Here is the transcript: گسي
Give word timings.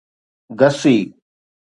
گسي 0.59 0.95